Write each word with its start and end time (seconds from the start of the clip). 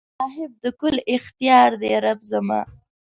چې 0.03 0.07
صاحب 0.19 0.51
د 0.63 0.65
کل 0.81 0.95
اختیار 1.15 1.69
دې 1.81 1.93
رب 2.05 2.19
زما 2.31 2.61